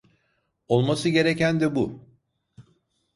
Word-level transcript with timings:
Olması 0.67 1.09
gereken 1.09 1.59
de 1.59 1.75
bu. 1.75 1.99